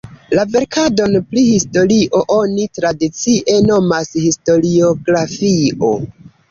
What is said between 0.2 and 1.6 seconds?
La verkadon pri